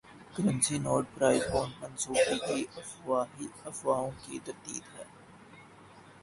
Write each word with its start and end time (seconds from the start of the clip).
currency 0.33 0.75
note 0.85 1.03
prize 1.15 1.43
bonds 1.51 1.75
منسوخی 1.81 2.37
کی 2.45 2.65
افواہوں 3.65 4.09
کی 4.21 4.39
تردید 4.45 4.83